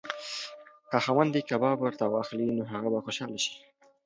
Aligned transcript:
که 0.89 0.97
خاوند 1.03 1.31
یې 1.37 1.41
کباب 1.49 1.77
ورته 1.81 2.05
واخلي 2.07 2.47
نو 2.57 2.63
هغه 2.73 2.89
به 2.93 2.99
خوشحاله 3.05 3.39
شي. 3.43 3.55